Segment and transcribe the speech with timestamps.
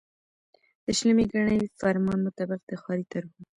[0.85, 3.39] د شلمي ګڼي فرمان مطابق د ښاري طرحو